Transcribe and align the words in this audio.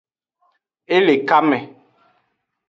E 0.95 0.97
le 1.05 1.15
kame. 1.29 1.59